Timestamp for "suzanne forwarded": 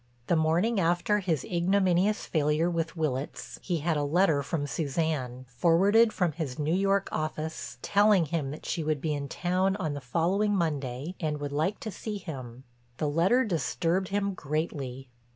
4.65-6.11